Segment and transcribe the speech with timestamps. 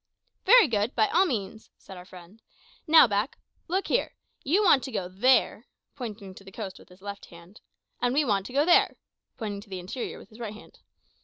[0.45, 2.41] "Very good, by all means," said our friend.
[2.87, 4.15] "Now, Mak, look here.
[4.43, 7.61] You want to go there" (pointing to the coast with his left hand),
[8.01, 8.97] "and we want to go there"
[9.37, 10.79] (pointing to the interior with his right hand).